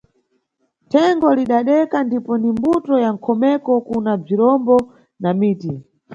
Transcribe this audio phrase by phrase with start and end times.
[0.91, 4.75] Thengo lidadeka ndipo nimbuto ya nʼkhomeko kuna bzirombo
[5.21, 5.73] na miti.